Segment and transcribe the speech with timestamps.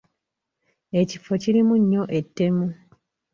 [0.99, 2.67] Ekifo kirimu nnyo ettemu.